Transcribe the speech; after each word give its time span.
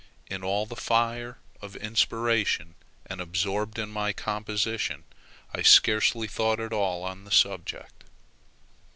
In 0.31 0.43
all 0.43 0.65
the 0.65 0.75
fire 0.75 1.37
of 1.61 1.75
inspiration, 1.75 2.73
and 3.05 3.21
absorbed 3.21 3.77
in 3.77 3.89
my 3.91 4.13
composition, 4.13 5.03
I 5.53 5.61
scarcely 5.61 6.27
thought 6.27 6.59
at 6.59 6.73
all 6.73 7.03
on 7.03 7.23
the 7.23 7.29
subject. 7.29 8.05